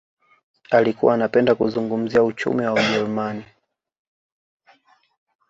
Alikuwa 0.71 1.13
anapenda 1.13 1.55
kuzungumzia 1.55 2.23
uchumi 2.23 2.65
wa 2.65 2.73
ujerumani 2.73 3.43